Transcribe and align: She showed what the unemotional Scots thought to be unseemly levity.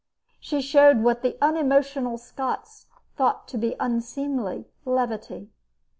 She 0.39 0.61
showed 0.63 1.03
what 1.03 1.21
the 1.21 1.37
unemotional 1.43 2.17
Scots 2.17 2.87
thought 3.15 3.47
to 3.49 3.57
be 3.59 3.75
unseemly 3.79 4.65
levity. 4.83 5.51